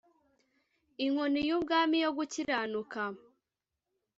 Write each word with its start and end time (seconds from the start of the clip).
inkoni 1.05 1.39
y’ubwami 1.49 1.97
yo 2.03 2.11
gukiranuka 2.17 3.01